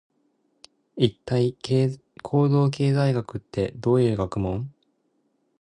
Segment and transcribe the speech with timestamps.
[0.95, 1.55] 一体、
[2.23, 4.71] 行動経済学ってどういう学問？